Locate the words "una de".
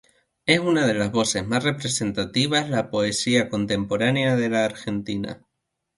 0.57-0.95